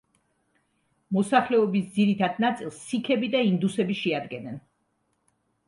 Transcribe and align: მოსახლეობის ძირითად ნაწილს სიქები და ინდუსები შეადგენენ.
მოსახლეობის 1.17 1.91
ძირითად 1.99 2.41
ნაწილს 2.47 2.81
სიქები 2.89 3.31
და 3.39 3.45
ინდუსები 3.53 4.01
შეადგენენ. 4.03 4.61